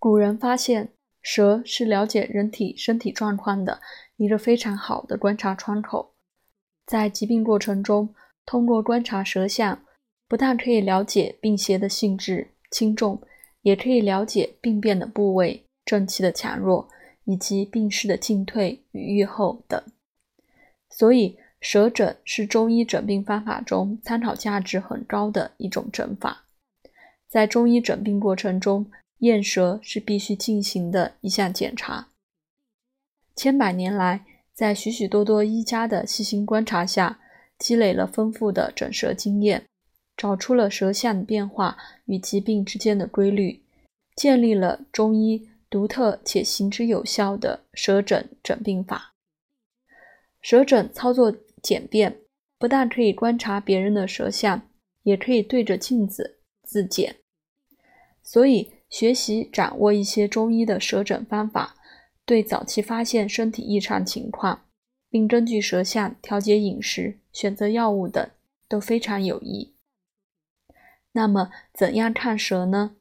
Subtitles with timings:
[0.00, 3.82] 古人发现，舌是了解人体身体状况的
[4.16, 6.14] 一个非常好的观察窗口。
[6.86, 8.14] 在疾病过程中，
[8.46, 9.82] 通过观察舌象，
[10.26, 13.20] 不但可以了解病邪的性质轻重，
[13.60, 16.88] 也可以了解病变的部位、正气的强弱，
[17.24, 19.82] 以及病势的进退与愈后等。
[20.88, 26.46] 所以，舌诊是中医诊病方法中参考价值很高的一种诊法。
[27.28, 28.90] 在中医诊病过程中，
[29.20, 32.08] 验舌是必须进行的一项检查。
[33.34, 37.20] 千百年来，在许许多多医家的细心观察下，
[37.58, 39.64] 积累了丰富的诊舌经验，
[40.16, 43.62] 找出了舌象变化与疾病之间的规律，
[44.14, 49.14] 建立了中医独特且行之有效的舌诊诊病法。
[50.42, 52.18] 舌诊操作简便，
[52.58, 54.68] 不但可以观察别人的舌象，
[55.02, 57.16] 也可以对着镜子自检。
[58.22, 61.76] 所以，学习掌握一些中医的舌诊方法，
[62.26, 64.66] 对早期发现身体异常情况，
[65.08, 68.28] 并根据舌象调节饮食、选择药物等
[68.68, 69.74] 都非常有益。
[71.12, 72.96] 那么，怎样看舌呢？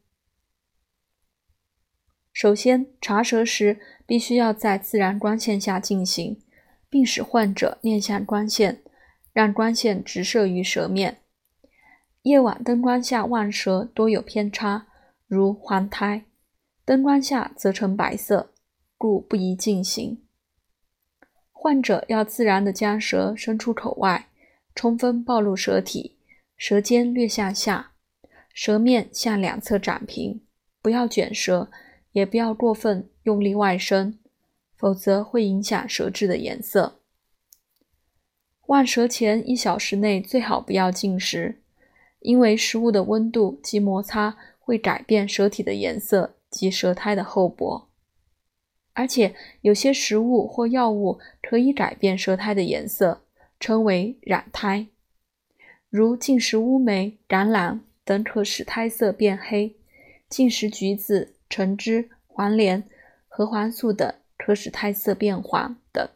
[2.32, 6.40] 首先，查舌时必须要在自然光线下进行，
[6.90, 8.82] 并使患者面向光线，
[9.34, 11.18] 让光线直射于舌面。
[12.22, 14.86] 夜晚灯光下望舌多有偏差。
[15.30, 16.26] 如黄苔，
[16.84, 18.50] 灯光下则呈白色，
[18.98, 20.24] 故不宜进行。
[21.52, 24.30] 患者要自然地将舌伸出口外，
[24.74, 26.18] 充分暴露舌体，
[26.58, 27.92] 舌尖略向下，
[28.56, 30.42] 舌面向两侧展平，
[30.82, 31.70] 不要卷舌，
[32.14, 34.18] 也不要过分用力外伸，
[34.76, 37.02] 否则会影响舌质的颜色。
[38.66, 41.62] 望舌前一小时内最好不要进食，
[42.22, 44.36] 因为食物的温度及摩擦。
[44.70, 47.90] 会改变舌体的颜色及舌苔的厚薄，
[48.94, 53.24] 而且有些食物或药物可以改变舌苔的颜色，
[53.60, 54.86] 称为染苔。
[55.90, 59.74] 如进食乌梅、橄榄等可使苔色变黑；
[60.30, 62.88] 进食橘子、橙汁、黄连、
[63.28, 66.08] 核黄素等可使苔色变黄等。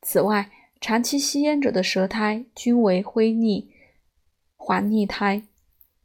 [0.00, 0.50] 此外，
[0.80, 3.70] 长期吸烟者的舌苔均为灰腻、
[4.56, 5.42] 黄腻苔。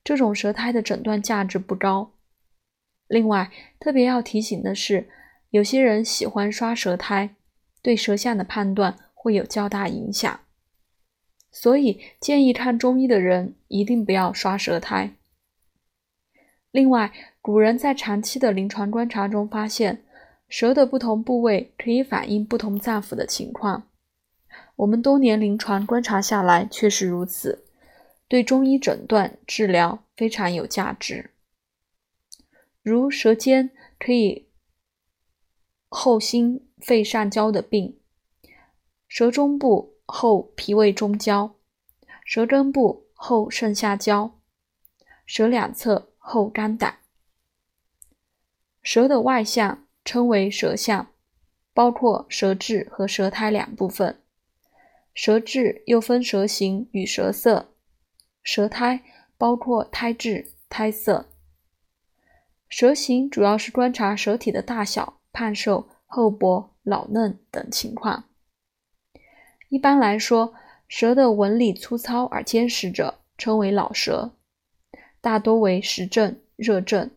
[0.04, 2.12] 这种舌苔的诊断价值不高。
[3.08, 5.10] 另外，特别要提醒的是，
[5.50, 7.36] 有些人喜欢刷舌苔，
[7.82, 10.40] 对舌象的判断会有较大影响。
[11.52, 15.12] 所以，建议看中医的人一定不要刷舌苔。
[16.72, 17.12] 另外，
[17.42, 20.06] 古人在长期的临床观察中发现，
[20.48, 23.90] 舌的不同部位可以反映不同脏腑的情况。
[24.78, 27.66] 我们多年临床观察下来，确实如此。
[28.32, 31.32] 对中医诊断治疗非常有价值，
[32.82, 34.48] 如舌尖可以
[35.90, 38.00] 后心肺上焦的病，
[39.10, 41.58] 舌中部后脾胃中焦，
[42.24, 44.40] 舌根部后肾下焦，
[45.26, 47.00] 舌两侧后肝胆。
[48.82, 51.12] 舌的外象称为舌象，
[51.74, 54.24] 包括舌质和舌苔两部分。
[55.14, 57.71] 舌质又分舌形与舌色。
[58.44, 59.04] 舌苔
[59.38, 61.30] 包括苔质、苔色。
[62.68, 68.26] 舌形主要是观察舌体的大小、胖瘦、厚薄、老嫩等情况。
[69.70, 70.54] 一般来说，
[70.88, 74.34] 舌的纹理粗糙而坚实者称为老舌，
[75.22, 77.10] 大多为实症、热症；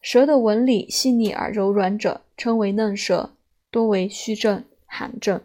[0.00, 3.36] 舌的纹理细腻而柔软者称为嫩舌，
[3.70, 5.42] 多为虚症、寒症。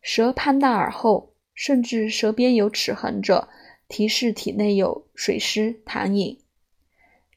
[0.00, 1.33] 舌胖大而厚。
[1.54, 3.48] 甚至舌边有齿痕者，
[3.88, 6.38] 提示体内有水湿痰饮，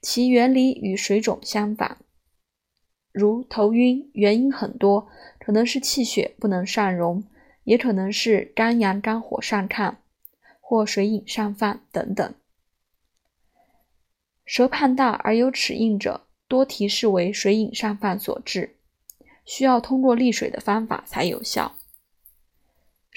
[0.01, 1.97] 其原理与水肿相反。
[3.11, 5.07] 如头晕，原因很多，
[5.39, 7.23] 可能是气血不能上溶，
[7.63, 9.95] 也可能是肝阳肝火上亢，
[10.59, 12.33] 或水饮上犯等等。
[14.45, 18.77] 舌胖大而有齿印者，多提示为水饮上犯所致，
[19.43, 21.75] 需要通过利水的方法才有效。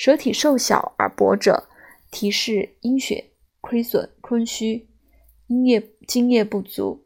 [0.00, 1.68] 舌体瘦小而薄者，
[2.10, 4.88] 提示阴血亏损、坤虚，
[5.48, 7.04] 阴液津液不足。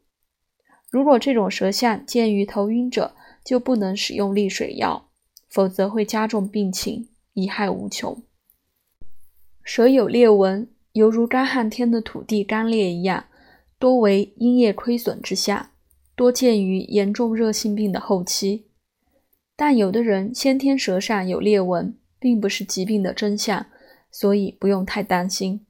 [0.93, 5.09] 如果这种舌象见于头晕者，就不能使用利水药，
[5.49, 8.23] 否则会加重病情，贻害无穷。
[9.65, 13.25] 舌有裂纹，犹如干旱天的土地干裂一样，
[13.81, 15.71] 多为阴液亏损之象，
[16.15, 18.67] 多见于严重热性病的后期。
[19.57, 21.99] 但有的人先天舌上有裂纹。
[22.19, 23.67] 并不是疾病的真相，
[24.11, 25.67] 所以不用太担心。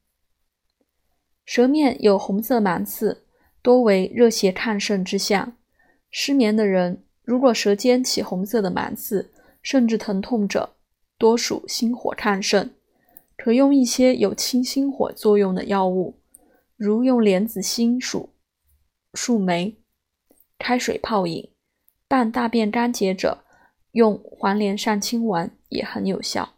[1.45, 3.25] 舌面有红色芒刺，
[3.61, 5.57] 多为热邪亢盛之象。
[6.11, 9.33] 失眠的人如果舌尖起红色的芒刺，
[9.63, 10.77] 甚至疼痛者，
[11.19, 12.71] 多属心火亢盛，
[13.37, 16.21] 可用一些有清心火作用的药物，
[16.77, 18.35] 如用莲子心属
[19.13, 19.77] 树莓
[20.59, 21.51] 开水泡饮。
[22.07, 23.45] 伴大便干结者，
[23.93, 26.55] 用黄连上清丸也很有效。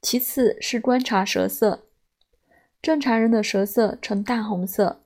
[0.00, 1.86] 其次是观察舌色，
[2.80, 5.02] 正常人的舌色呈淡红色，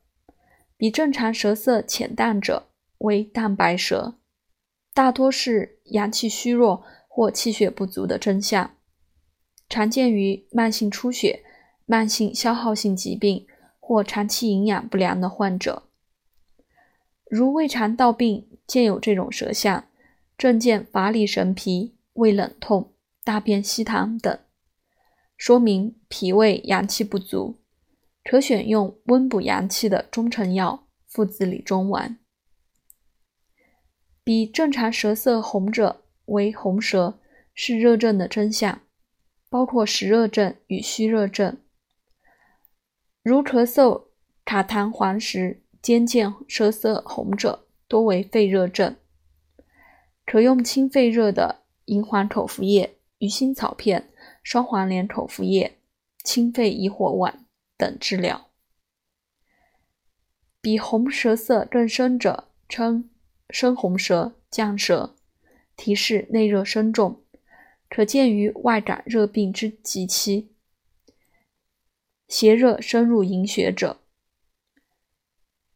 [0.77, 2.69] 比正常舌色浅淡者
[2.99, 4.15] 为淡白舌，
[4.95, 8.77] 大多是阳气虚弱或气血不足的征象，
[9.69, 11.43] 常见于慢性出血、
[11.87, 13.47] 慢性消耗性疾病
[13.79, 15.85] 或长期营养不良的患者，
[17.29, 18.47] 如胃肠道病。
[18.71, 19.89] 见有这种舌象，
[20.39, 22.93] 症见乏力神疲、胃冷痛、
[23.25, 24.39] 大便稀溏等，
[25.39, 27.63] 说明脾胃阳气不足，
[28.23, 32.19] 可选用温补阳气的中成药附子理中丸。
[34.23, 37.19] 比正常舌色红者为红舌，
[37.55, 38.83] 是热症的征象，
[39.49, 41.57] 包括实热症与虚热症，
[43.23, 44.09] 如咳嗽、
[44.45, 47.67] 卡痰黄时兼见舌色红者。
[47.89, 48.95] 多为肺热症，
[50.25, 51.60] 可用清肺热的
[51.91, 54.13] 银黄口服液、鱼腥草片、
[54.45, 55.79] 双黄连口服液、
[56.23, 57.45] 清肺益火丸
[57.77, 58.51] 等治疗。
[60.61, 63.11] 比红舌色更深者称
[63.51, 65.17] 深红舌、绛舌，
[65.75, 67.25] 提示内热深重，
[67.89, 70.55] 可见于外感热病之急期，
[72.29, 74.01] 邪热深入营血者。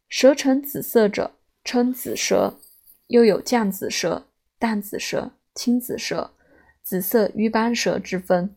[0.07, 1.35] 舌呈紫色者。
[1.67, 2.59] 称紫舌，
[3.07, 4.27] 又有绛紫舌、
[4.59, 6.35] 淡紫舌、青紫舌、
[6.83, 8.55] 紫色瘀斑舌之分。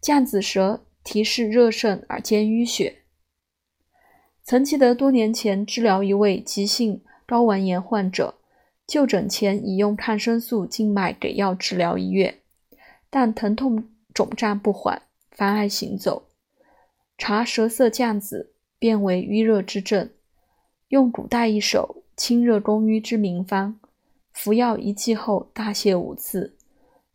[0.00, 3.02] 绛紫舌提示热盛而兼淤血。
[4.44, 8.36] 曾记得多年前治疗一位急性睾丸炎患者，
[8.86, 12.40] 就诊前已用抗生素静脉给药治疗一月，
[13.10, 15.02] 但疼痛肿胀不缓，
[15.32, 16.28] 妨碍行走。
[17.18, 20.08] 查舌色绛紫，变为瘀热之症。
[20.88, 23.78] 用古代一首清热攻瘀之名方，
[24.38, 26.56] 服药一剂后大泻五次，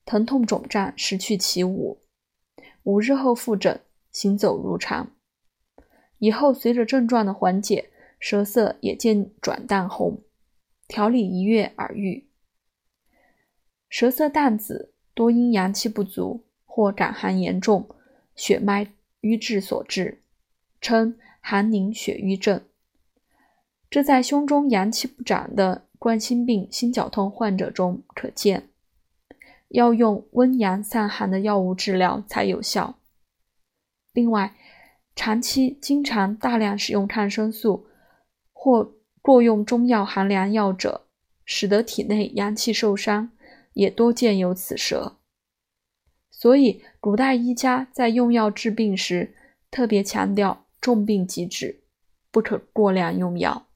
[0.04, 2.00] 疼痛肿胀失去其五，
[2.84, 3.80] 五日后复诊，
[4.12, 5.10] 行走如常。
[6.18, 10.22] 以后随着症状的缓解，舌色也渐转淡红，
[10.86, 12.28] 调理一月而愈。
[13.88, 17.88] 舌色淡紫，多因阳气不足或感寒严重、
[18.36, 18.92] 血脉
[19.22, 20.22] 瘀滞所致，
[20.82, 22.62] 称寒凝血瘀症。
[23.90, 28.68] 这在胸中阳气不长的冠心病、心绞痛患者中可见，
[29.70, 33.00] 要用温阳散寒的药物治疗才有效。
[34.12, 34.54] 另外，
[35.16, 37.88] 长期经常大量使用抗生素
[38.52, 41.08] 或过用中药寒凉药者，
[41.46, 43.32] 使得体内阳气受伤，
[43.72, 45.20] 也多见有此舌。
[46.30, 49.34] 所以，古代医家在用药治病时，
[49.72, 51.84] 特别强调重病即止，
[52.30, 53.68] 不可过量用药。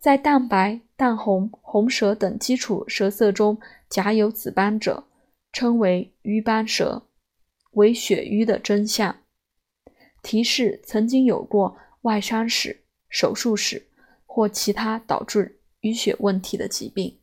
[0.00, 3.60] 在淡白、淡红、红舌等基础舌色中
[3.90, 5.04] 夹有紫斑者，
[5.52, 7.02] 称为瘀斑舌，
[7.72, 9.14] 为血瘀的真相，
[10.22, 12.80] 提示曾经有过外伤史、
[13.10, 13.86] 手术史
[14.24, 17.19] 或其他导致淤血问题的疾病。